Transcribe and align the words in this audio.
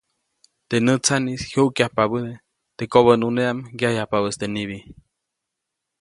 Teʼ 0.69 0.83
nätsaʼnis 0.85 1.41
jyuʼkpabädeʼe 1.51 2.33
teʼ 2.77 2.89
kobänʼunedaʼm 2.91 3.57
yajyajpabäʼis 3.79 4.35
teʼ 4.39 4.51
nibi. 4.55 4.77